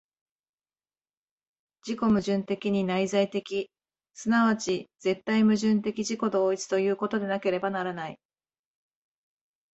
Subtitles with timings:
[1.87, 3.69] 自己矛盾的に内在的、
[4.15, 8.19] 即ち絶対矛盾的自己同一ということでなければならない。